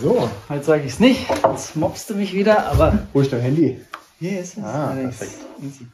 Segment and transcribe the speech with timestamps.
[0.00, 0.28] So.
[0.48, 3.06] Heute sage ich es nicht, jetzt mobst du mich wieder, aber.
[3.12, 3.80] Wo ist dein Handy?
[4.20, 4.64] Hier ist es.
[4.64, 5.32] Ah, perfekt.
[5.60, 5.86] Easy.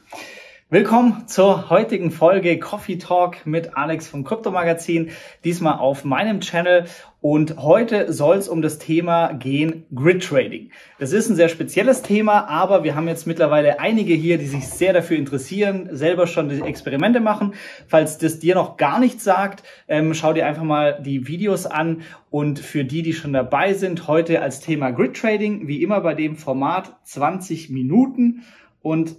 [0.71, 5.09] Willkommen zur heutigen Folge Coffee Talk mit Alex vom Kryptomagazin.
[5.43, 6.85] Diesmal auf meinem Channel.
[7.21, 10.69] Und heute soll es um das Thema gehen, Grid Trading.
[10.99, 14.67] Das ist ein sehr spezielles Thema, aber wir haben jetzt mittlerweile einige hier, die sich
[14.67, 17.55] sehr dafür interessieren, selber schon die Experimente machen.
[17.87, 22.03] Falls das dir noch gar nichts sagt, ähm, schau dir einfach mal die Videos an.
[22.29, 26.13] Und für die, die schon dabei sind, heute als Thema Grid Trading, wie immer bei
[26.13, 28.43] dem Format 20 Minuten.
[28.83, 29.15] Und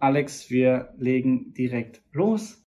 [0.00, 2.64] Alex, wir legen direkt los.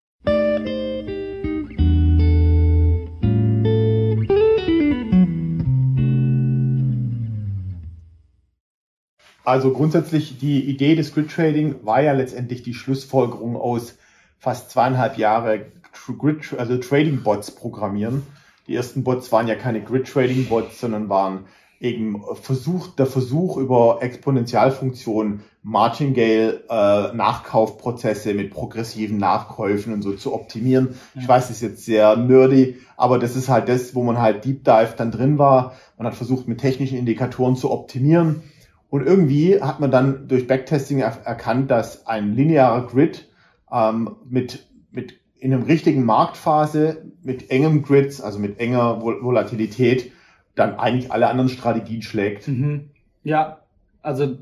[9.44, 13.96] Also grundsätzlich die Idee des Grid Trading war ja letztendlich die Schlussfolgerung aus
[14.38, 15.66] fast zweieinhalb Jahre
[16.18, 18.22] Grid, also Trading Bots programmieren.
[18.66, 21.46] Die ersten Bots waren ja keine Grid Trading Bots, sondern waren
[21.80, 30.34] eben Versuch, der Versuch über Exponentialfunktionen Martingale äh, Nachkaufprozesse mit progressiven Nachkäufen und so zu
[30.34, 30.94] optimieren.
[31.14, 34.44] Ich weiß, das ist jetzt sehr nerdy, aber das ist halt das, wo man halt
[34.44, 35.74] Deep Dive dann drin war.
[35.96, 38.42] Man hat versucht, mit technischen Indikatoren zu optimieren.
[38.90, 43.28] Und irgendwie hat man dann durch Backtesting er erkannt, dass ein linearer Grid
[43.72, 50.12] ähm, mit, mit in einem richtigen Marktphase, mit engem Grids, also mit enger Vol Volatilität,
[50.60, 52.46] dann eigentlich alle anderen Strategien schlägt.
[52.46, 52.90] Mhm.
[53.24, 53.58] Ja,
[54.02, 54.36] also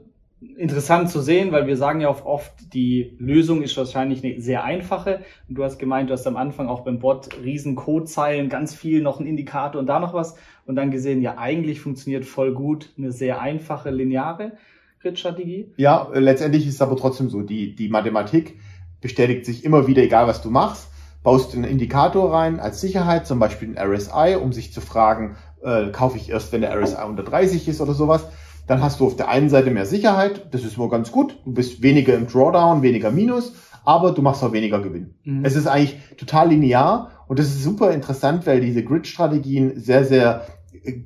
[0.56, 5.20] interessant zu sehen, weil wir sagen ja oft, die Lösung ist wahrscheinlich eine sehr einfache.
[5.48, 9.02] Und du hast gemeint, du hast am Anfang auch beim Bot riesen Codezeilen, ganz viel,
[9.02, 10.36] noch ein Indikator und da noch was.
[10.66, 14.52] Und dann gesehen, ja, eigentlich funktioniert voll gut eine sehr einfache, lineare
[15.00, 15.72] Grid-Strategie.
[15.76, 18.58] Ja, letztendlich ist es aber trotzdem so, die, die Mathematik
[19.00, 20.88] bestätigt sich immer wieder, egal was du machst.
[21.24, 25.90] Baust einen Indikator rein als Sicherheit, zum Beispiel ein RSI, um sich zu fragen, äh,
[25.90, 28.26] kaufe ich erst, wenn der RSI unter 30 ist oder sowas.
[28.66, 31.38] Dann hast du auf der einen Seite mehr Sicherheit, das ist wohl ganz gut.
[31.44, 35.14] Du bist weniger im Drawdown, weniger Minus, aber du machst auch weniger Gewinn.
[35.24, 35.44] Mhm.
[35.44, 40.46] Es ist eigentlich total linear und das ist super interessant, weil diese Grid-Strategien sehr, sehr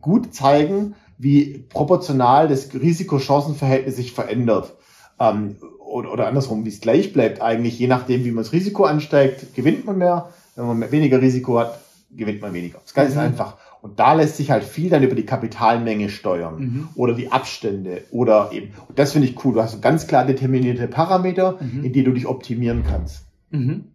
[0.00, 4.75] gut zeigen, wie proportional das Risiko-Chancen-Verhältnis sich verändert.
[5.21, 8.84] Ähm, oder, oder andersrum, wie es gleich bleibt eigentlich, je nachdem, wie man das Risiko
[8.84, 10.31] ansteigt, gewinnt man mehr.
[10.56, 11.78] Wenn man weniger Risiko hat,
[12.10, 12.78] gewinnt man weniger.
[12.78, 13.21] Das ist ganz mhm.
[13.21, 13.56] einfach.
[13.82, 16.88] Und da lässt sich halt viel dann über die Kapitalmenge steuern mhm.
[16.94, 18.70] oder die Abstände oder eben.
[18.88, 19.54] Und das finde ich cool.
[19.54, 21.84] Du hast ganz klar determinierte Parameter, mhm.
[21.84, 23.26] in die du dich optimieren kannst.
[23.50, 23.87] Mhm.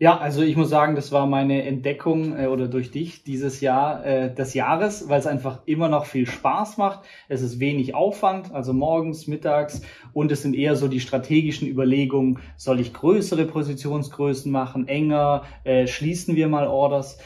[0.00, 4.04] Ja, also ich muss sagen, das war meine Entdeckung äh, oder durch dich dieses Jahr
[4.04, 7.00] äh, des Jahres, weil es einfach immer noch viel Spaß macht.
[7.28, 9.82] Es ist wenig Aufwand, also morgens, mittags
[10.12, 15.88] und es sind eher so die strategischen Überlegungen, soll ich größere Positionsgrößen machen, enger, äh,
[15.88, 17.18] schließen wir mal Orders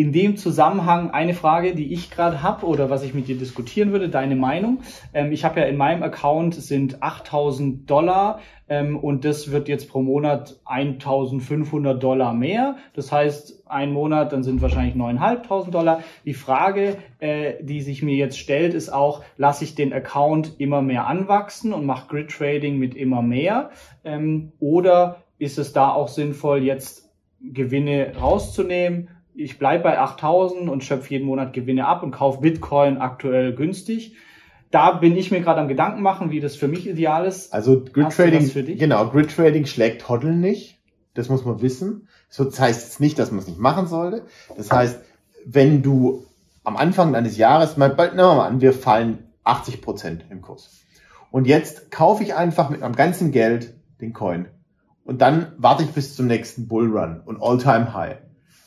[0.00, 3.92] in dem Zusammenhang eine Frage, die ich gerade habe oder was ich mit dir diskutieren
[3.92, 4.78] würde, deine Meinung.
[5.12, 9.90] Ähm, ich habe ja in meinem Account sind 8000 Dollar ähm, und das wird jetzt
[9.90, 12.76] pro Monat 1500 Dollar mehr.
[12.94, 16.02] Das heißt, ein Monat, dann sind wahrscheinlich 9.500 Dollar.
[16.24, 20.80] Die Frage, äh, die sich mir jetzt stellt, ist auch, lasse ich den Account immer
[20.80, 23.68] mehr anwachsen und mache Grid Trading mit immer mehr?
[24.04, 27.10] Ähm, oder ist es da auch sinnvoll, jetzt
[27.42, 29.08] Gewinne rauszunehmen?
[29.42, 34.14] Ich bleibe bei 8000 und schöpfe jeden Monat Gewinne ab und kaufe Bitcoin aktuell günstig.
[34.70, 37.52] Da bin ich mir gerade am Gedanken machen, wie das für mich ideal ist.
[37.52, 40.78] Also Grid Trading, genau, Grid Trading schlägt Hodl nicht.
[41.14, 42.08] Das muss man wissen.
[42.28, 44.26] So das heißt jetzt nicht, dass man es nicht machen sollte.
[44.56, 45.00] Das heißt,
[45.44, 46.24] wenn du
[46.62, 50.40] am Anfang deines Jahres, mal bald, nehmen wir mal an, wir fallen 80 Prozent im
[50.40, 50.84] Kurs.
[51.32, 54.46] Und jetzt kaufe ich einfach mit meinem ganzen Geld den Coin.
[55.04, 58.18] Und dann warte ich bis zum nächsten Bullrun und All-Time High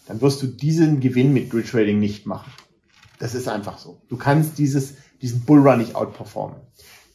[0.07, 2.51] dann wirst du diesen Gewinn mit Grid Trading nicht machen.
[3.19, 4.01] Das ist einfach so.
[4.09, 6.57] Du kannst dieses, diesen Bullrun nicht outperformen.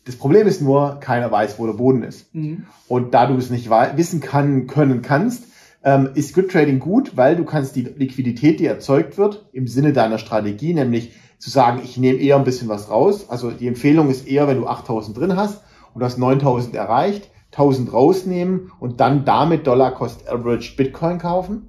[0.05, 2.35] Das Problem ist nur, keiner weiß, wo der Boden ist.
[2.35, 2.65] Mhm.
[2.87, 5.45] Und da du es nicht wissen kann, können kannst,
[5.85, 9.93] ähm, ist Grid Trading gut, weil du kannst die Liquidität, die erzeugt wird, im Sinne
[9.93, 13.29] deiner Strategie, nämlich zu sagen, ich nehme eher ein bisschen was raus.
[13.29, 15.63] Also die Empfehlung ist eher, wenn du 8000 drin hast
[15.93, 21.69] und du hast 9000 erreicht, 1000 rausnehmen und dann damit Dollar Cost Average Bitcoin kaufen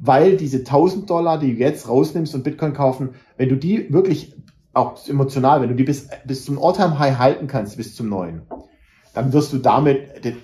[0.00, 4.34] weil diese 1000 Dollar, die du jetzt rausnimmst und Bitcoin kaufen, wenn du die wirklich
[4.72, 8.42] auch emotional, wenn du die bis, bis zum Alltime High halten kannst, bis zum neuen,
[9.14, 10.00] dann wirst du damit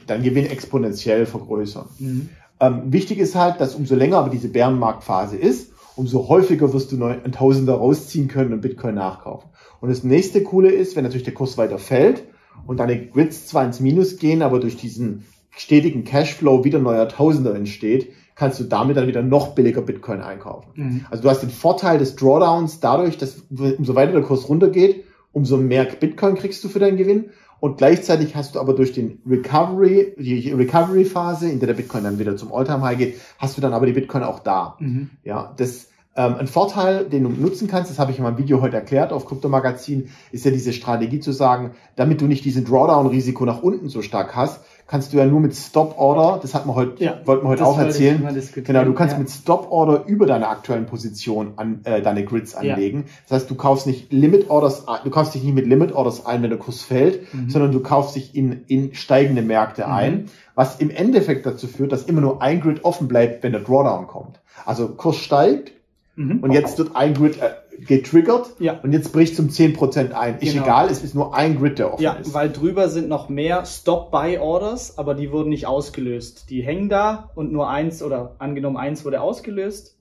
[0.06, 1.86] dein Gewinn exponentiell vergrößern.
[1.98, 2.28] Mhm.
[2.60, 7.02] Ähm, wichtig ist halt, dass umso länger aber diese Bärenmarktphase ist, umso häufiger wirst du
[7.02, 9.48] ein Tausender rausziehen können und Bitcoin nachkaufen.
[9.80, 12.24] Und das nächste Coole ist, wenn natürlich der Kurs weiter fällt
[12.66, 15.24] und deine Grids zwar ins Minus gehen, aber durch diesen
[15.56, 20.70] stetigen Cashflow wieder neuer Tausender entsteht, kannst du damit dann wieder noch billiger Bitcoin einkaufen.
[20.74, 21.06] Mhm.
[21.10, 25.56] Also du hast den Vorteil des Drawdowns dadurch, dass umso weiter der Kurs runtergeht, umso
[25.56, 27.30] mehr Bitcoin kriegst du für deinen Gewinn.
[27.58, 32.18] Und gleichzeitig hast du aber durch den Recovery, die Recovery-Phase, in der der Bitcoin dann
[32.18, 34.76] wieder zum Alltime high geht, hast du dann aber die Bitcoin auch da.
[34.78, 35.10] Mhm.
[35.24, 38.60] Ja, das, ähm, ein Vorteil, den du nutzen kannst, das habe ich in meinem Video
[38.60, 43.46] heute erklärt auf Kryptomagazin, ist ja diese Strategie zu sagen, damit du nicht diesen Drawdown-Risiko
[43.46, 46.76] nach unten so stark hast, kannst du ja nur mit Stop Order, das hat man
[46.76, 48.22] heute, ja, wollten wir heute auch erzählen.
[48.54, 49.18] Genau, du kannst ja.
[49.18, 53.00] mit Stop Order über deine aktuellen Position an äh, deine Grids anlegen.
[53.00, 53.12] Ja.
[53.28, 56.42] Das heißt, du kaufst nicht Limit Orders, du kaufst dich nicht mit Limit Orders ein,
[56.42, 57.50] wenn der Kurs fällt, mhm.
[57.50, 59.92] sondern du kaufst dich in, in steigende Märkte mhm.
[59.92, 60.24] ein,
[60.54, 64.06] was im Endeffekt dazu führt, dass immer nur ein Grid offen bleibt, wenn der Drawdown
[64.06, 64.40] kommt.
[64.64, 65.72] Also Kurs steigt,
[66.16, 66.38] Mhm.
[66.40, 67.50] Und jetzt wird ein Grid äh,
[67.86, 68.80] getriggert ja.
[68.82, 70.38] und jetzt bricht zum 10% ein.
[70.38, 70.64] Ist genau.
[70.64, 72.34] egal, es ist nur ein Grid, der offen ja, ist.
[72.34, 76.50] weil drüber sind noch mehr Stop-Buy-Orders, aber die wurden nicht ausgelöst.
[76.50, 79.96] Die hängen da und nur eins oder angenommen eins wurde ausgelöst.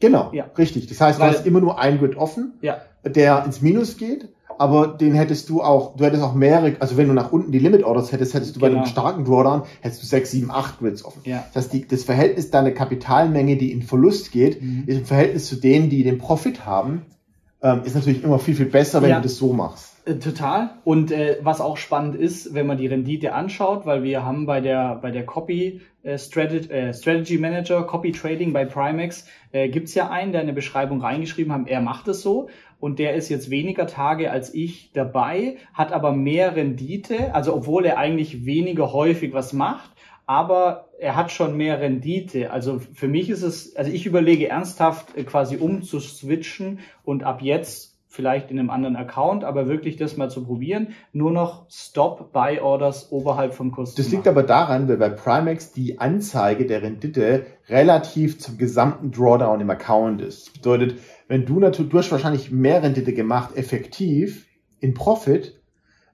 [0.00, 0.46] Genau, ja.
[0.56, 0.86] richtig.
[0.86, 2.78] Das heißt, weil, du hast immer nur ein Grid offen, ja.
[3.04, 4.28] der ins Minus geht
[4.60, 7.58] aber den hättest du auch, du hättest auch mehrere, also wenn du nach unten die
[7.58, 8.72] Limit Orders hättest, hättest du genau.
[8.72, 11.22] bei einem starken Drawdown, hättest du sechs, sieben, acht Grids offen.
[11.24, 11.46] Ja.
[11.54, 14.84] Das heißt, die, das Verhältnis deiner Kapitalmenge, die in Verlust geht, mhm.
[14.86, 17.06] ist im Verhältnis zu denen, die den Profit haben,
[17.62, 19.16] ähm, ist natürlich immer viel, viel besser, wenn ja.
[19.16, 19.96] du das so machst.
[20.06, 20.70] Äh, total.
[20.84, 24.60] Und äh, was auch spannend ist, wenn man die Rendite anschaut, weil wir haben bei
[24.60, 29.94] der bei der Copy äh, Strategy, äh, Strategy Manager Copy Trading bei Primex äh, gibt's
[29.94, 32.48] ja einen, der eine Beschreibung reingeschrieben hat, er macht es so
[32.78, 37.84] und der ist jetzt weniger Tage als ich dabei, hat aber mehr Rendite, also obwohl
[37.84, 39.90] er eigentlich weniger häufig was macht,
[40.26, 42.50] aber er hat schon mehr Rendite.
[42.50, 47.90] Also für mich ist es, also ich überlege ernsthaft äh, quasi umzuswitchen und ab jetzt
[48.06, 53.54] vielleicht in einem anderen Account, aber wirklich das mal zu probieren, nur noch Stop-Buy-Orders oberhalb
[53.54, 53.94] vom Kurs.
[53.94, 59.60] Das liegt aber daran, weil bei Primex die Anzeige der Rendite relativ zum gesamten Drawdown
[59.60, 60.48] im Account ist.
[60.48, 60.98] Das bedeutet,
[61.28, 64.46] wenn du natürlich, du hast wahrscheinlich mehr Rendite gemacht, effektiv,
[64.80, 65.60] in Profit,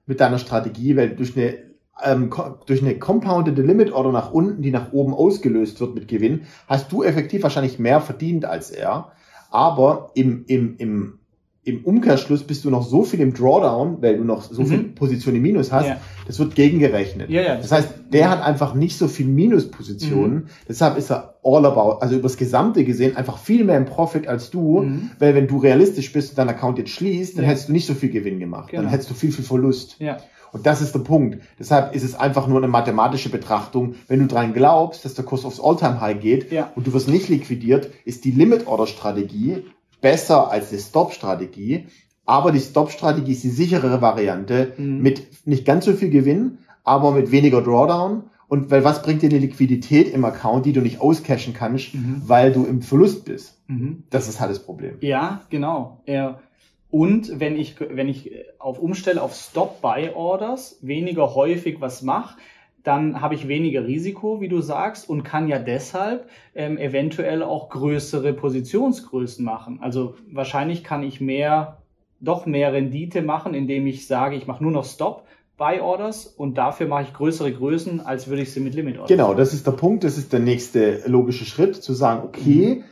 [0.05, 1.57] mit deiner Strategie, weil durch eine
[2.03, 2.31] ähm,
[2.65, 6.91] durch eine compounded Limit Order nach unten, die nach oben ausgelöst wird mit Gewinn, hast
[6.91, 9.11] du effektiv wahrscheinlich mehr verdient als er.
[9.49, 11.19] Aber im, im, im
[11.67, 14.67] im Umkehrschluss bist du noch so viel im Drawdown, weil du noch so mhm.
[14.67, 15.97] viel Position im Minus hast, ja.
[16.25, 17.29] das wird gegengerechnet.
[17.29, 18.29] Ja, ja, das, das heißt, der ja.
[18.29, 20.47] hat einfach nicht so viel Minuspositionen, mhm.
[20.69, 24.49] deshalb ist er all about, also übers Gesamte gesehen, einfach viel mehr im Profit als
[24.49, 25.11] du, mhm.
[25.19, 27.95] weil wenn du realistisch bist und dein Account jetzt schließt, dann hättest du nicht so
[27.95, 28.83] viel Gewinn gemacht, genau.
[28.83, 29.97] dann hättest du viel, viel Verlust.
[29.99, 30.19] Ja.
[30.51, 31.41] Und das ist der Punkt.
[31.59, 33.95] Deshalb ist es einfach nur eine mathematische Betrachtung.
[34.07, 36.71] Wenn du dran glaubst, dass der Kurs aufs Alltime high geht ja.
[36.75, 39.63] und du wirst nicht liquidiert, ist die Limit-Order-Strategie
[40.01, 41.87] besser als die Stop-Strategie.
[42.25, 45.01] Aber die Stop-Strategie ist die sicherere Variante mhm.
[45.01, 48.23] mit nicht ganz so viel Gewinn, aber mit weniger Drawdown.
[48.49, 52.21] Und weil was bringt dir eine Liquidität im Account, die du nicht auscashen kannst, mhm.
[52.25, 53.59] weil du im Verlust bist?
[53.67, 54.03] Mhm.
[54.09, 54.95] Das ist halt das Problem.
[55.01, 56.01] Ja, genau.
[56.05, 56.39] Ja.
[56.89, 62.37] Und wenn ich, wenn ich auf umstelle auf Stop-Buy-Orders, weniger häufig was mache,
[62.83, 67.67] dann habe ich weniger Risiko, wie du sagst, und kann ja deshalb ähm, eventuell auch
[67.67, 69.79] größere Positionsgrößen machen.
[69.81, 71.81] Also wahrscheinlich kann ich mehr,
[72.21, 75.25] doch mehr Rendite machen, indem ich sage, ich mache nur noch Stop.
[75.57, 79.09] Buy Orders und dafür mache ich größere Größen, als würde ich sie mit Limit Orders.
[79.09, 82.83] Genau, das ist der Punkt, das ist der nächste logische Schritt, zu sagen, okay,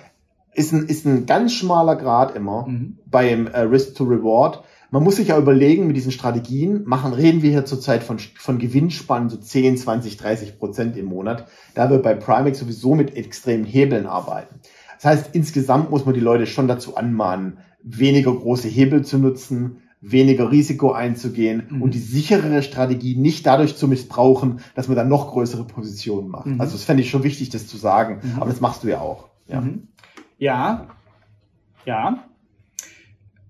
[0.55, 2.99] Ist ein, ist ein ganz schmaler Grad immer mhm.
[3.05, 4.63] beim äh, Risk to Reward.
[4.91, 8.59] Man muss sich ja überlegen, mit diesen Strategien machen, reden wir hier zurzeit von, von
[8.59, 13.65] Gewinnspannen so 10, 20, 30 Prozent im Monat, da wir bei Primex sowieso mit extremen
[13.65, 14.61] Hebeln arbeiten.
[14.97, 19.83] Das heißt, insgesamt muss man die Leute schon dazu anmahnen, weniger große Hebel zu nutzen,
[20.01, 21.83] weniger Risiko einzugehen mhm.
[21.83, 26.47] und die sicherere Strategie nicht dadurch zu missbrauchen, dass man dann noch größere Positionen macht.
[26.47, 26.61] Mhm.
[26.61, 28.41] Also das fände ich schon wichtig, das zu sagen, mhm.
[28.41, 29.29] aber das machst du ja auch.
[29.49, 29.89] Ja, mhm.
[30.39, 30.87] ja.
[31.85, 32.25] ja.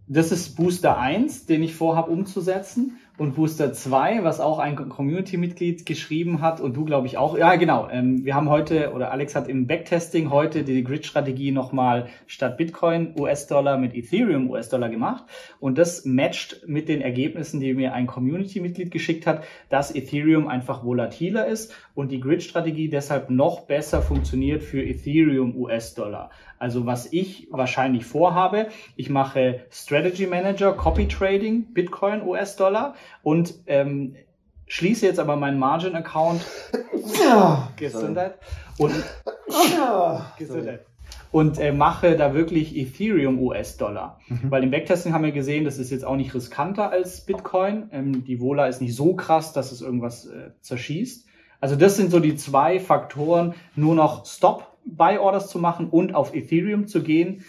[0.08, 2.96] Das ist Booster 1, den ich vorhabe umzusetzen.
[3.18, 7.36] Und Booster 2, was auch ein Community-Mitglied geschrieben hat und du, glaube ich, auch.
[7.36, 7.88] Ja, genau.
[7.90, 13.14] Ähm, wir haben heute, oder Alex hat im Backtesting heute die Grid-Strategie nochmal statt Bitcoin
[13.18, 15.24] US-Dollar mit Ethereum US-Dollar gemacht.
[15.58, 20.84] Und das matcht mit den Ergebnissen, die mir ein Community-Mitglied geschickt hat, dass Ethereum einfach
[20.84, 26.30] volatiler ist und die Grid-Strategie deshalb noch besser funktioniert für Ethereum US-Dollar.
[26.58, 34.16] Also was ich wahrscheinlich vorhabe, ich mache Strategy Manager, Copy Trading, Bitcoin, US-Dollar und ähm,
[34.66, 36.42] schließe jetzt aber meinen Margin-Account.
[37.24, 38.34] Ja, Gesundheit.
[38.76, 38.94] Und,
[39.76, 40.84] ja, Gesundheit.
[41.30, 44.20] Und äh, mache da wirklich Ethereum US-Dollar.
[44.28, 44.50] Mhm.
[44.50, 47.88] Weil im Backtesting haben wir gesehen, das ist jetzt auch nicht riskanter als Bitcoin.
[47.92, 51.26] Ähm, die Vola ist nicht so krass, dass es irgendwas äh, zerschießt.
[51.60, 56.34] Also das sind so die zwei Faktoren, nur noch Stop Buy-Orders zu machen und auf
[56.34, 57.44] Ethereum zu gehen,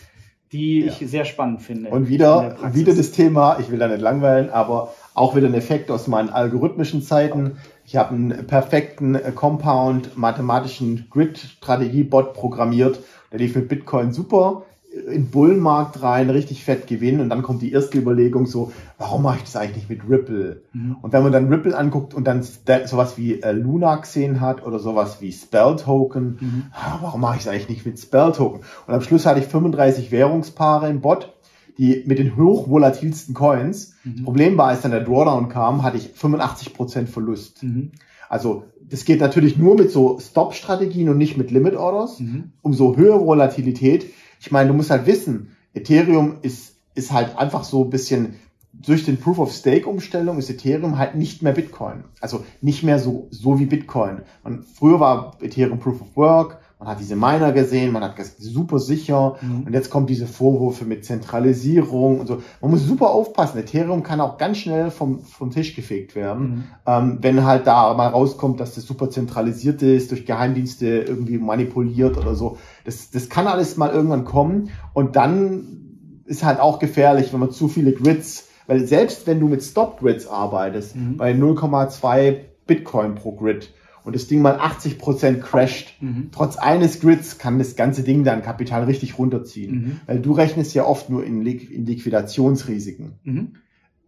[0.51, 0.87] die ja.
[0.87, 1.89] ich sehr spannend finde.
[1.89, 5.91] Und wieder, wieder das Thema, ich will da nicht langweilen, aber auch wieder ein Effekt
[5.91, 7.57] aus meinen algorithmischen Zeiten.
[7.85, 13.01] Ich habe einen perfekten äh, Compound mathematischen Grid-Strategie-Bot programmiert.
[13.31, 17.71] Der lief mit Bitcoin super in Bullenmarkt rein, richtig fett gewinnen und dann kommt die
[17.71, 20.63] erste Überlegung so, warum mache ich das eigentlich nicht mit Ripple?
[20.73, 20.97] Mhm.
[21.01, 24.79] Und wenn man dann Ripple anguckt und dann sowas wie äh, Luna gesehen hat oder
[24.79, 26.63] sowas wie Spell Token, mhm.
[27.01, 28.61] warum mache ich es eigentlich nicht mit Spell Token?
[28.87, 31.33] Und am Schluss hatte ich 35 Währungspaare im Bot,
[31.79, 33.95] die mit den hochvolatilsten Coins.
[34.03, 34.15] Mhm.
[34.15, 37.63] Das Problem war, als dann der Drawdown kam, hatte ich 85% Verlust.
[37.63, 37.93] Mhm.
[38.27, 42.19] Also das geht natürlich nur mit so Stop-Strategien und nicht mit Limit-Orders.
[42.19, 42.51] Mhm.
[42.61, 44.07] Umso höher Volatilität,
[44.41, 48.35] ich meine, du musst halt wissen, Ethereum ist, ist halt einfach so ein bisschen
[48.73, 52.03] durch den Proof of Stake Umstellung ist Ethereum halt nicht mehr Bitcoin.
[52.21, 54.21] Also nicht mehr so, so wie Bitcoin.
[54.43, 58.37] Man, früher war Ethereum Proof of Work, man hat diese Miner gesehen, man hat gesagt,
[58.39, 59.63] super sicher mhm.
[59.65, 62.41] und jetzt kommen diese Vorwürfe mit Zentralisierung und so.
[62.61, 63.57] Man muss super aufpassen.
[63.57, 66.63] Ethereum kann auch ganz schnell vom, vom Tisch gefegt werden, mhm.
[66.85, 72.17] ähm, wenn halt da mal rauskommt, dass das super zentralisiert ist, durch Geheimdienste irgendwie manipuliert
[72.17, 72.57] oder so.
[72.85, 77.51] Das, das kann alles mal irgendwann kommen und dann ist halt auch gefährlich, wenn man
[77.51, 81.17] zu viele Grids, weil selbst wenn du mit Stop Grids arbeitest, mhm.
[81.17, 86.29] bei 0,2 Bitcoin pro Grid, und das Ding mal 80 Prozent crasht, mhm.
[86.31, 89.75] trotz eines Grids kann das ganze Ding dein Kapital richtig runterziehen.
[89.75, 90.01] Mhm.
[90.07, 93.13] Weil du rechnest ja oft nur in, in Liquidationsrisiken.
[93.23, 93.47] Mhm.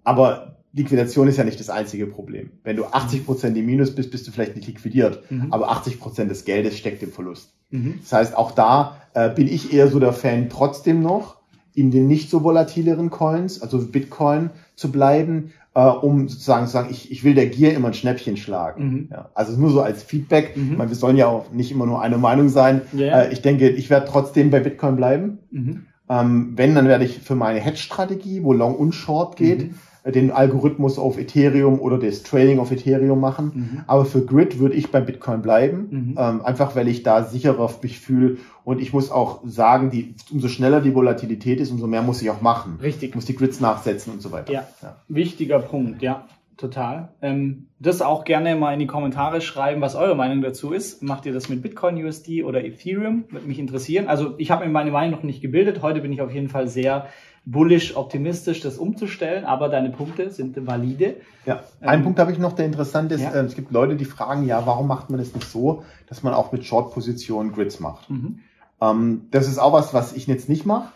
[0.04, 2.52] Aber Liquidation ist ja nicht das einzige Problem.
[2.64, 5.30] Wenn du 80 Prozent im Minus bist, bist du vielleicht nicht liquidiert.
[5.30, 5.52] Mhm.
[5.52, 7.54] Aber 80 Prozent des Geldes steckt im Verlust.
[7.70, 8.00] Mhm.
[8.02, 11.42] Das heißt, auch da äh, bin ich eher so der Fan trotzdem noch,
[11.74, 16.90] in den nicht so volatileren Coins, also Bitcoin, zu bleiben, äh, um sozusagen zu sagen,
[16.92, 18.84] ich, ich will der Gier immer ein Schnäppchen schlagen.
[18.84, 19.10] Mhm.
[19.12, 20.56] Ja, also nur so als Feedback.
[20.56, 20.72] Mhm.
[20.72, 22.82] Ich meine, wir sollen ja auch nicht immer nur eine Meinung sein.
[22.94, 23.24] Yeah.
[23.24, 25.40] Äh, ich denke, ich werde trotzdem bei Bitcoin bleiben.
[25.52, 25.86] Mhm.
[26.10, 30.32] Ähm, wenn, dann werde ich für meine Hedge-Strategie, wo Long und Short geht, mhm den
[30.32, 33.52] Algorithmus auf Ethereum oder das Trading auf Ethereum machen.
[33.54, 33.84] Mhm.
[33.86, 36.16] Aber für Grid würde ich beim Bitcoin bleiben, mhm.
[36.18, 38.38] ähm, einfach weil ich da sicherer auf mich fühle.
[38.64, 42.32] Und ich muss auch sagen, die, umso schneller die Volatilität ist, umso mehr muss ich
[42.32, 42.80] auch machen.
[42.82, 43.10] Richtig.
[43.10, 44.52] Ich muss die Grids nachsetzen und so weiter.
[44.52, 44.96] Ja, ja.
[45.08, 46.26] wichtiger Punkt, ja.
[46.58, 47.10] Total.
[47.24, 51.02] Ähm, das auch gerne mal in die Kommentare schreiben, was eure Meinung dazu ist.
[51.02, 53.26] Macht ihr das mit Bitcoin USD oder Ethereum?
[53.32, 54.08] Würde mich interessieren.
[54.08, 55.82] Also ich habe mir meine Meinung noch nicht gebildet.
[55.82, 57.08] Heute bin ich auf jeden Fall sehr
[57.46, 61.18] bullish optimistisch, das umzustellen, aber deine Punkte sind valide.
[61.46, 63.22] Ja, ein ähm, Punkt habe ich noch, der interessant ist.
[63.22, 63.32] Ja.
[63.32, 66.34] Äh, es gibt Leute, die fragen, ja, warum macht man das nicht so, dass man
[66.34, 68.10] auch mit Short-Positionen Grids macht?
[68.10, 68.40] Mhm.
[68.80, 70.92] Ähm, das ist auch was, was ich jetzt nicht mache,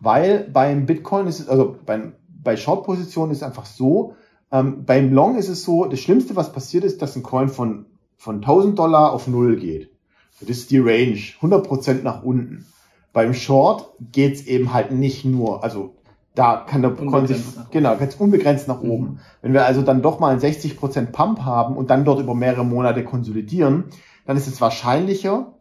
[0.00, 4.14] weil beim Bitcoin ist es, also bei, bei Short-Positionen ist es einfach so,
[4.50, 7.86] ähm, beim Long ist es so, das Schlimmste, was passiert ist, dass ein Coin von,
[8.16, 9.90] von 1000 Dollar auf Null geht.
[10.40, 12.66] Das ist die Range, 100% nach unten.
[13.12, 15.94] Beim Short geht's eben halt nicht nur, also
[16.34, 19.04] da kann der Coin sich, genau, ganz unbegrenzt nach oben.
[19.04, 19.18] Mhm.
[19.42, 22.64] Wenn wir also dann doch mal einen 60% Pump haben und dann dort über mehrere
[22.64, 23.84] Monate konsolidieren,
[24.26, 25.54] dann ist es wahrscheinlicher,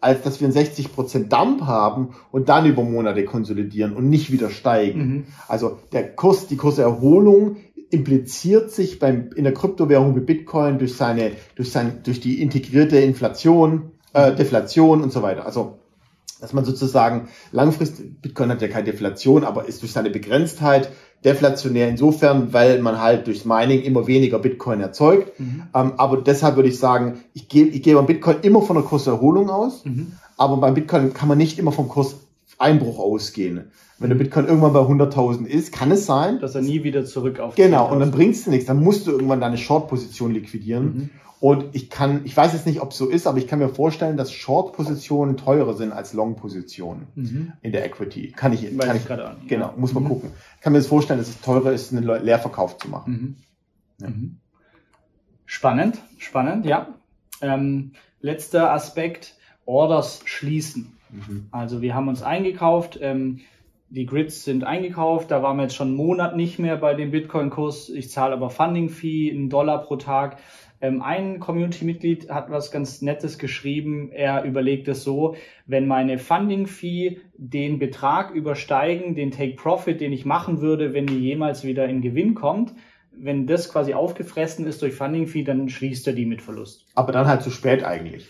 [0.00, 4.48] als dass wir einen 60% Dump haben und dann über Monate konsolidieren und nicht wieder
[4.48, 5.00] steigen.
[5.00, 5.24] Mhm.
[5.46, 7.56] Also der Kurs, die Kurserholung
[7.90, 12.98] impliziert sich beim, in der Kryptowährung wie Bitcoin durch seine, durch sein, durch die integrierte
[12.98, 15.46] Inflation, äh, Deflation und so weiter.
[15.46, 15.78] Also
[16.40, 20.90] dass man sozusagen langfristig, Bitcoin hat ja keine Deflation, aber ist durch seine Begrenztheit
[21.24, 25.38] deflationär insofern, weil man halt durchs Mining immer weniger Bitcoin erzeugt.
[25.40, 25.64] Mhm.
[25.74, 28.84] Ähm, aber deshalb würde ich sagen, ich gehe ich gehe beim Bitcoin immer von der
[28.84, 30.12] Kurserholung aus, mhm.
[30.36, 33.72] aber beim Bitcoin kann man nicht immer vom Kurseinbruch ausgehen.
[34.00, 37.40] Wenn der Bitcoin irgendwann bei 100.000 ist, kann es sein, dass er nie wieder zurück
[37.40, 38.66] auf Genau, und dann bringt es nichts.
[38.66, 40.84] Dann musst du irgendwann deine Short-Position liquidieren.
[40.84, 41.10] Mhm.
[41.40, 43.68] Und ich kann, ich weiß jetzt nicht, ob es so ist, aber ich kann mir
[43.68, 47.52] vorstellen, dass Short-Positionen teurer sind als Long-Positionen mhm.
[47.62, 48.32] in der Equity.
[48.32, 49.36] Kann ich, weiß kann ich, gerade an.
[49.46, 50.08] Genau, muss man mhm.
[50.08, 50.30] gucken.
[50.56, 53.12] Ich kann mir das vorstellen, dass es teurer ist, einen Leerverkauf zu machen.
[53.12, 53.36] Mhm.
[54.00, 54.10] Ja.
[54.10, 54.36] Mhm.
[55.46, 56.88] Spannend, spannend, ja.
[57.40, 60.98] Ähm, letzter Aspekt, Orders schließen.
[61.10, 61.46] Mhm.
[61.52, 63.40] Also wir haben uns eingekauft, ähm,
[63.90, 67.10] die Grids sind eingekauft, da waren wir jetzt schon einen Monat nicht mehr bei dem
[67.10, 67.88] Bitcoin-Kurs.
[67.88, 70.38] Ich zahle aber Funding-Fee, einen Dollar pro Tag.
[70.80, 74.10] Ähm, ein Community-Mitglied hat was ganz Nettes geschrieben.
[74.12, 75.34] Er überlegt es so,
[75.66, 81.64] wenn meine Funding-Fee den Betrag übersteigen, den Take-Profit, den ich machen würde, wenn die jemals
[81.64, 82.74] wieder in Gewinn kommt,
[83.10, 86.86] wenn das quasi aufgefressen ist durch Funding-Fee, dann schließt er die mit Verlust.
[86.94, 88.28] Aber dann halt zu spät eigentlich.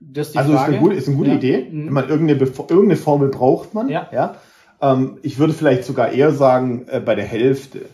[0.00, 0.72] Das ist also Frage.
[0.72, 1.36] ist eine gute, ist eine gute ja.
[1.36, 1.68] Idee.
[1.70, 1.86] Mhm.
[1.86, 3.88] Wenn man irgendeine, irgendeine Formel braucht man.
[3.88, 4.08] Ja.
[4.12, 4.36] ja.
[4.80, 7.86] Ähm, ich würde vielleicht sogar eher sagen, äh, bei der Hälfte.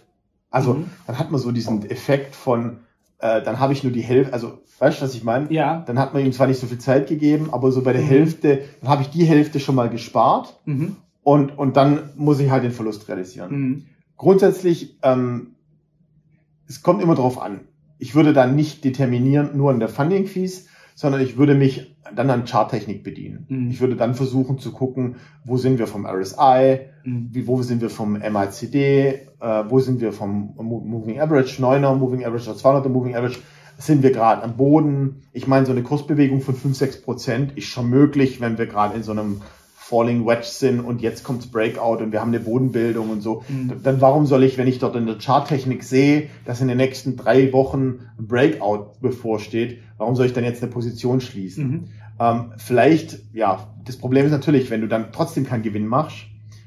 [0.50, 0.90] Also mhm.
[1.06, 2.78] dann hat man so diesen Effekt von,
[3.22, 5.50] äh, dann habe ich nur die Hälfte, also weißt du, was ich meine?
[5.52, 5.82] Ja.
[5.86, 8.08] Dann hat man ihm zwar nicht so viel Zeit gegeben, aber so bei der mhm.
[8.08, 10.96] Hälfte, dann habe ich die Hälfte schon mal gespart mhm.
[11.22, 13.50] und, und dann muss ich halt den Verlust realisieren.
[13.50, 13.86] Mhm.
[14.16, 15.54] Grundsätzlich, ähm,
[16.68, 17.60] es kommt immer darauf an.
[17.98, 22.30] Ich würde dann nicht determinieren nur an der Funding Fees, sondern ich würde mich dann
[22.30, 23.46] an Charttechnik bedienen.
[23.48, 23.70] Mhm.
[23.70, 27.28] Ich würde dann versuchen zu gucken, wo sind wir vom RSI, mhm.
[27.32, 32.24] wie, wo sind wir vom MACD, äh, wo sind wir vom Moving Average, 9er Moving
[32.24, 33.38] Average oder 200er Moving Average,
[33.78, 35.22] sind wir gerade am Boden.
[35.32, 38.96] Ich meine, so eine Kursbewegung von 5, 6 Prozent ist schon möglich, wenn wir gerade
[38.96, 39.40] in so einem
[39.92, 43.82] Falling Wedge sind und jetzt kommt's Breakout und wir haben eine Bodenbildung und so, mhm.
[43.82, 47.18] dann warum soll ich, wenn ich dort in der Charttechnik sehe, dass in den nächsten
[47.18, 51.68] drei Wochen ein Breakout bevorsteht, warum soll ich dann jetzt eine Position schließen?
[51.68, 51.88] Mhm.
[52.18, 56.24] Ähm, vielleicht, ja, das Problem ist natürlich, wenn du dann trotzdem keinen Gewinn machst,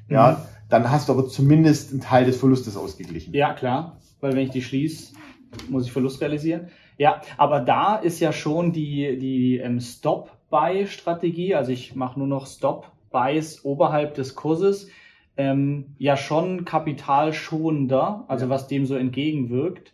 [0.08, 0.16] mhm.
[0.16, 3.34] ja, dann hast du aber zumindest einen Teil des Verlustes ausgeglichen.
[3.34, 5.14] Ja, klar, weil wenn ich die schließe,
[5.70, 6.68] muss ich Verlust realisieren.
[7.00, 12.46] Ja, aber da ist ja schon die, die ähm, Stop-Buy-Strategie, also ich mache nur noch
[12.46, 14.90] Stop Buys oberhalb des Kurses
[15.38, 19.94] ähm, ja schon kapitalschonender, also was dem so entgegenwirkt.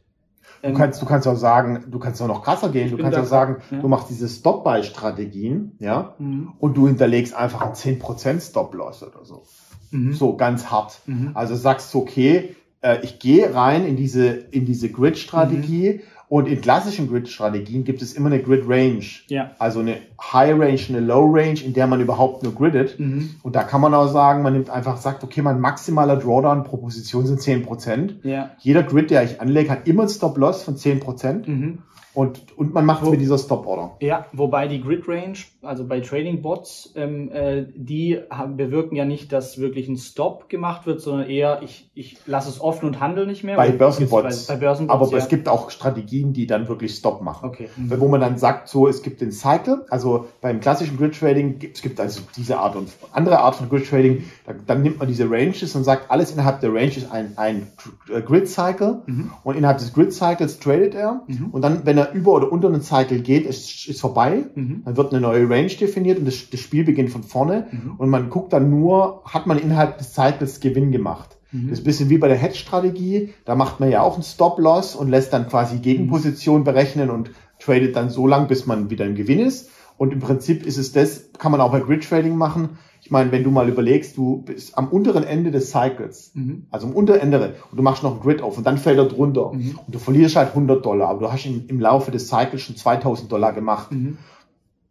[0.63, 2.89] Du ähm, kannst, du kannst auch sagen, du kannst auch noch krasser gehen.
[2.89, 3.79] Du kannst auch sagen, ja.
[3.79, 6.53] du machst diese Stop-Buy-Strategien, ja, mhm.
[6.57, 9.43] und du hinterlegst einfach einen 10% Stop-Loss oder so.
[9.91, 10.13] Mhm.
[10.13, 10.99] So ganz hart.
[11.05, 11.31] Mhm.
[11.35, 16.01] Also sagst du, okay, äh, ich gehe rein in diese, in diese Grid-Strategie mhm.
[16.31, 19.03] Und in klassischen Grid-Strategien gibt es immer eine Grid-Range.
[19.27, 19.51] Ja.
[19.59, 22.99] Also eine High-Range, eine Low-Range, in der man überhaupt nur gridet.
[22.99, 23.31] Mhm.
[23.41, 26.77] Und da kann man auch sagen, man nimmt einfach, sagt, okay, mein maximaler Drawdown pro
[26.77, 28.27] Position sind 10%.
[28.27, 28.51] Ja.
[28.59, 31.49] Jeder Grid, der ich anlege, hat immer ein Stop-Loss von 10%.
[31.49, 31.79] Mhm.
[32.13, 33.95] Und, und man macht es mit dieser Stop-Order.
[34.01, 39.59] Ja, wobei die Grid-Range, also bei Trading-Bots, ähm, äh, die haben, bewirken ja nicht, dass
[39.59, 43.45] wirklich ein Stop gemacht wird, sondern eher, ich, ich lasse es offen und handle nicht
[43.45, 43.55] mehr.
[43.55, 44.47] Bei Börsenbots.
[44.47, 45.17] Bei, bei Börsenbots aber ja.
[45.19, 47.47] es gibt auch Strategien, die dann wirklich Stop machen.
[47.47, 47.69] Okay.
[47.77, 47.97] Mhm.
[47.97, 50.10] Wo man dann sagt, so, es gibt den Cycle, also
[50.41, 54.81] beim klassischen Grid-Trading, es gibt also diese Art und andere Art von Grid-Trading, da, dann
[54.81, 57.67] nimmt man diese Ranges und sagt, alles innerhalb der Range ist ein, ein
[58.07, 59.31] Grid-Cycle mhm.
[59.43, 61.47] und innerhalb des Grid-Cycles tradet er mhm.
[61.51, 64.45] und dann, wenn er er über oder unter einen Cycle geht, ist, ist vorbei.
[64.55, 64.81] Mhm.
[64.85, 67.67] Dann wird eine neue Range definiert und das, das Spiel beginnt von vorne.
[67.71, 67.95] Mhm.
[67.97, 71.37] Und man guckt dann nur, hat man innerhalb des Cycles Gewinn gemacht.
[71.51, 71.69] Mhm.
[71.69, 73.33] Das ist ein bisschen wie bei der Hedge-Strategie.
[73.45, 77.95] Da macht man ja auch einen Stop-Loss und lässt dann quasi Gegenposition berechnen und tradet
[77.95, 79.69] dann so lang, bis man wieder im Gewinn ist.
[80.01, 82.79] Und im Prinzip ist es das, kann man auch bei Grid Trading machen.
[83.01, 86.65] Ich meine, wenn du mal überlegst, du bist am unteren Ende des Cycles, mhm.
[86.71, 89.05] also am unteren Ende, und du machst noch einen Grid auf und dann fällt er
[89.05, 89.77] drunter mhm.
[89.85, 92.75] und du verlierst halt 100 Dollar, aber du hast im, im Laufe des Cycles schon
[92.75, 94.17] 2000 Dollar gemacht, mhm.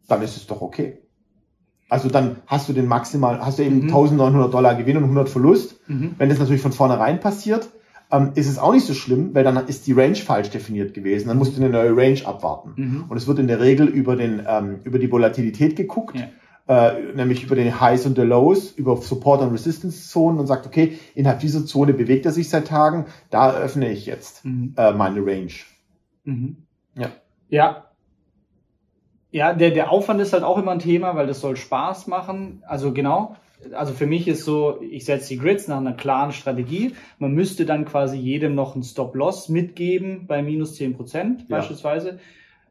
[0.07, 0.99] dann ist es doch okay.
[1.89, 4.53] Also dann hast du den maximal, hast du eben 1900 mhm.
[4.53, 5.81] Dollar Gewinn und 100 Verlust.
[5.89, 6.15] Mhm.
[6.19, 7.69] Wenn das natürlich von vornherein passiert,
[8.11, 11.29] ähm, ist es auch nicht so schlimm, weil dann ist die Range falsch definiert gewesen.
[11.29, 12.73] Dann musst du eine neue Range abwarten.
[12.77, 13.05] Mhm.
[13.09, 16.19] Und es wird in der Regel über den ähm, über die Volatilität geguckt.
[16.19, 16.29] Ja
[16.71, 21.01] äh, nämlich über den Highs und the Lows, über Support- und Resistance-Zonen und sagt, okay,
[21.17, 24.75] innerhalb dieser Zone bewegt er sich seit Tagen, da öffne ich jetzt mhm.
[24.77, 25.51] äh, meine Range.
[26.23, 26.59] Mhm.
[26.95, 27.09] Ja.
[27.49, 27.85] Ja.
[29.33, 32.63] Ja, der, der Aufwand ist halt auch immer ein Thema, weil das soll Spaß machen.
[32.65, 33.35] Also genau,
[33.73, 36.95] also für mich ist so, ich setze die Grids nach einer klaren Strategie.
[37.19, 42.19] Man müsste dann quasi jedem noch einen Stop-Loss mitgeben bei minus zehn Prozent beispielsweise.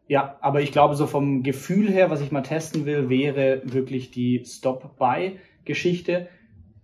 [0.08, 4.10] Ja, aber ich glaube, so vom Gefühl her, was ich mal testen will, wäre wirklich
[4.10, 6.28] die Stop-Buy-Geschichte.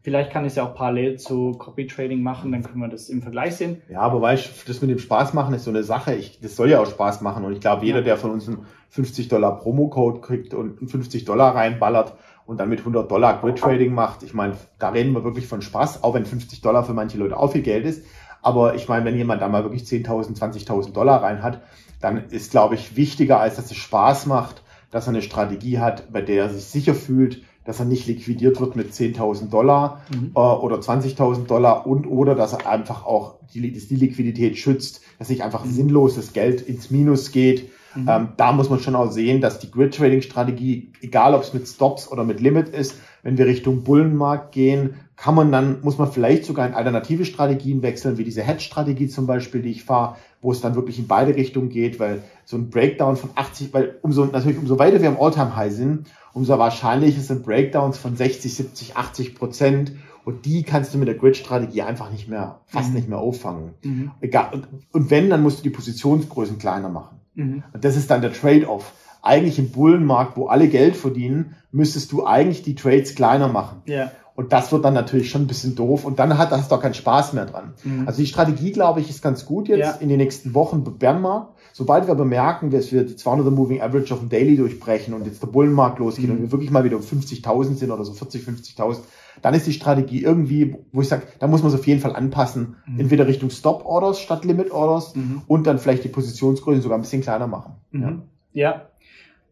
[0.03, 3.09] Vielleicht kann ich es ja auch parallel zu Copy Trading machen, dann können wir das
[3.09, 3.81] im Vergleich sehen.
[3.89, 6.13] Ja, aber weißt du, das mit dem Spaß machen ist so eine Sache.
[6.13, 7.43] Ich, das soll ja auch Spaß machen.
[7.43, 11.25] Und ich glaube, jeder, der von uns einen 50 Dollar Promo-Code kriegt und einen 50
[11.25, 12.13] Dollar reinballert
[12.45, 15.61] und dann mit 100 Dollar Grid Trading macht, ich meine, da reden wir wirklich von
[15.61, 18.03] Spaß, auch wenn 50 Dollar für manche Leute auch viel Geld ist.
[18.41, 21.61] Aber ich meine, wenn jemand da mal wirklich 10.000, 20.000 Dollar rein hat,
[21.99, 26.11] dann ist, glaube ich, wichtiger, als dass es Spaß macht, dass er eine Strategie hat,
[26.13, 30.31] bei der er sich sicher fühlt, dass er nicht liquidiert wird mit 10.000 Dollar mhm.
[30.35, 35.29] äh, oder 20.000 Dollar und oder dass er einfach auch die, die Liquidität schützt, dass
[35.29, 35.71] nicht einfach mhm.
[35.71, 37.71] sinnloses Geld ins Minus geht.
[37.95, 38.07] Mhm.
[38.09, 42.11] Ähm, da muss man schon auch sehen, dass die Grid-Trading-Strategie, egal ob es mit Stops
[42.11, 46.45] oder mit Limit ist, wenn wir Richtung Bullenmarkt gehen, kann man dann, muss man vielleicht
[46.45, 50.61] sogar in alternative Strategien wechseln, wie diese Hedge-Strategie zum Beispiel, die ich fahre, wo es
[50.61, 54.57] dann wirklich in beide Richtungen geht, weil so ein Breakdown von 80, weil umso, natürlich
[54.57, 59.93] umso weiter wir am All-Time-High sind, umso wahrscheinlicher sind Breakdowns von 60, 70, 80 Prozent
[60.25, 62.95] und die kannst du mit der Grid-Strategie einfach nicht mehr, fast mhm.
[62.95, 63.75] nicht mehr auffangen.
[63.83, 64.11] Mhm.
[64.21, 64.49] Egal.
[64.53, 67.19] Und, und, wenn, dann musst du die Positionsgrößen kleiner machen.
[67.35, 67.63] Mhm.
[67.73, 68.93] Und das ist dann der Trade-off.
[69.21, 73.81] Eigentlich im Bullenmarkt, wo alle Geld verdienen, müsstest du eigentlich die Trades kleiner machen.
[73.85, 74.11] Ja.
[74.35, 76.93] Und das wird dann natürlich schon ein bisschen doof und dann hat das doch keinen
[76.93, 77.73] Spaß mehr dran.
[77.83, 78.05] Mhm.
[78.05, 79.91] Also die Strategie, glaube ich, ist ganz gut jetzt ja.
[79.91, 81.53] in den nächsten Wochen Bärenmarkt.
[81.71, 85.41] Sobald wir bemerken, dass wir die 200er Moving Average auf dem Daily durchbrechen und jetzt
[85.41, 86.31] der Bullenmarkt losgeht mhm.
[86.31, 88.97] und wir wirklich mal wieder um 50.000 sind oder so 40, 50.000,
[89.41, 92.15] dann ist die Strategie irgendwie, wo ich sage, da muss man es auf jeden Fall
[92.15, 92.77] anpassen.
[92.85, 93.01] Mhm.
[93.01, 95.41] Entweder Richtung Stop Orders statt Limit Orders mhm.
[95.47, 97.75] und dann vielleicht die Positionsgröße sogar ein bisschen kleiner machen.
[97.91, 98.23] Mhm.
[98.53, 98.71] Ja.
[98.71, 98.89] ja.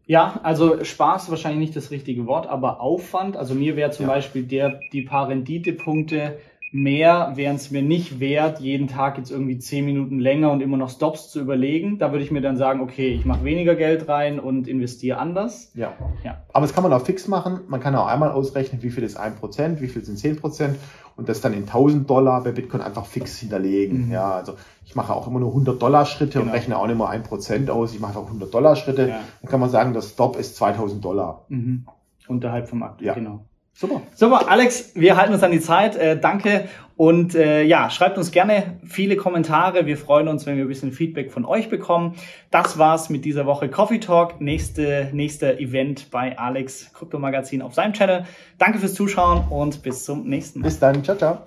[0.06, 3.38] Ja, also Spaß wahrscheinlich nicht das richtige Wort, aber Aufwand.
[3.38, 4.12] Also mir wäre zum ja.
[4.12, 6.40] Beispiel der, die paar Renditepunkte
[6.74, 10.76] mehr wären es mir nicht wert, jeden Tag jetzt irgendwie zehn Minuten länger und immer
[10.76, 12.00] noch Stops zu überlegen.
[12.00, 15.72] Da würde ich mir dann sagen, okay, ich mache weniger Geld rein und investiere anders.
[15.76, 15.94] Ja.
[16.24, 16.42] ja.
[16.52, 17.60] Aber das kann man auch fix machen.
[17.68, 20.78] Man kann auch einmal ausrechnen, wie viel ist ein Prozent, wie viel sind zehn Prozent
[21.16, 24.08] und das dann in 1000 Dollar bei Bitcoin einfach fix hinterlegen.
[24.08, 24.12] Mhm.
[24.12, 26.46] Ja, also ich mache auch immer nur 100 Dollar Schritte genau.
[26.46, 27.94] und rechne auch nicht mal ein Prozent aus.
[27.94, 29.10] Ich mache auch 100 Dollar Schritte.
[29.10, 29.20] Ja.
[29.42, 31.46] Dann kann man sagen, das Stop ist 2000 Dollar.
[31.50, 31.86] Mhm.
[32.28, 33.14] Unterhalb vom Akt, ja.
[33.14, 33.46] genau.
[33.76, 34.04] Super.
[34.14, 35.96] Super, Alex, wir halten uns an die Zeit.
[35.96, 36.70] Äh, danke.
[36.96, 39.88] Und äh, ja, schreibt uns gerne viele Kommentare.
[39.88, 42.16] Wir freuen uns, wenn wir ein bisschen Feedback von euch bekommen.
[42.52, 44.40] Das war's mit dieser Woche Coffee Talk.
[44.40, 48.26] Nächste, nächster Event bei Alex Krypto Magazin auf seinem Channel.
[48.60, 50.68] Danke fürs Zuschauen und bis zum nächsten Mal.
[50.68, 51.04] Bis dann.
[51.04, 51.40] Ciao, ciao.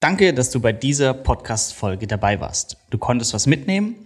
[0.00, 2.78] Danke, dass du bei dieser Podcast-Folge dabei warst.
[2.88, 4.05] Du konntest was mitnehmen